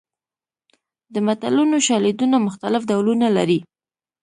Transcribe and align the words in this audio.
د 1.13 1.15
متلونو 1.27 1.77
شالیدونه 1.87 2.37
مختلف 2.47 2.81
ډولونه 2.89 3.27
لري 3.37 3.59